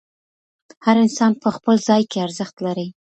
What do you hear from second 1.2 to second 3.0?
په خپل ځای کې ارزښت لري.